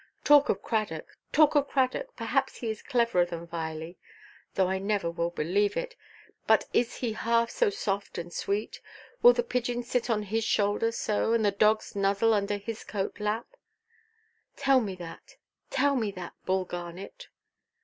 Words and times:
Talk 0.23 0.49
of 0.49 0.63
Cradock—talk 0.63 1.53
of 1.53 1.67
Cradock! 1.67 2.15
Perhaps 2.15 2.55
he 2.55 2.71
is 2.71 2.81
cleverer 2.81 3.23
than 3.23 3.45
Viley—though 3.45 4.67
I 4.67 4.79
never 4.79 5.11
will 5.11 5.29
believe 5.29 5.77
it—but 5.77 6.65
is 6.73 6.95
he 6.95 7.13
half 7.13 7.51
so 7.51 7.69
soft 7.69 8.17
and 8.17 8.33
sweet? 8.33 8.81
Will 9.21 9.33
the 9.33 9.43
pigeons 9.43 9.91
sit 9.91 10.09
on 10.09 10.23
his 10.23 10.43
shoulder 10.43 10.91
so, 10.91 11.33
and 11.33 11.45
the 11.45 11.51
dogs 11.51 11.95
nuzzle 11.95 12.33
under 12.33 12.57
his 12.57 12.83
coat–lap? 12.83 13.45
Tell 14.55 14.81
me 14.81 14.95
that—tell 14.95 15.95
me 15.95 16.09
that—Bull 16.09 16.65
Garnet." 16.65 17.27